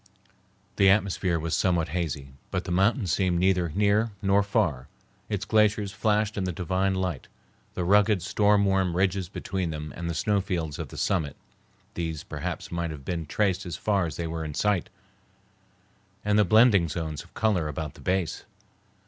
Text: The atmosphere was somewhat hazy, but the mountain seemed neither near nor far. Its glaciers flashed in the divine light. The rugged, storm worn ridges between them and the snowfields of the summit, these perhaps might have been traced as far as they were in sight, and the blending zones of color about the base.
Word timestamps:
The 0.77 0.89
atmosphere 0.89 1.37
was 1.39 1.55
somewhat 1.55 1.89
hazy, 1.89 2.33
but 2.49 2.63
the 2.63 2.71
mountain 2.71 3.05
seemed 3.05 3.37
neither 3.37 3.69
near 3.75 4.09
nor 4.23 4.41
far. 4.41 4.87
Its 5.29 5.45
glaciers 5.45 5.91
flashed 5.91 6.37
in 6.37 6.43
the 6.43 6.51
divine 6.51 6.95
light. 6.95 7.27
The 7.75 7.83
rugged, 7.83 8.23
storm 8.23 8.65
worn 8.65 8.93
ridges 8.93 9.29
between 9.29 9.69
them 9.69 9.93
and 9.95 10.09
the 10.09 10.15
snowfields 10.15 10.79
of 10.79 10.87
the 10.87 10.97
summit, 10.97 11.35
these 11.93 12.23
perhaps 12.23 12.71
might 12.71 12.89
have 12.89 13.05
been 13.05 13.27
traced 13.27 13.63
as 13.63 13.75
far 13.77 14.07
as 14.07 14.15
they 14.15 14.25
were 14.25 14.43
in 14.43 14.55
sight, 14.55 14.89
and 16.25 16.39
the 16.39 16.45
blending 16.45 16.89
zones 16.89 17.21
of 17.23 17.35
color 17.35 17.67
about 17.67 17.93
the 17.93 18.01
base. 18.01 18.43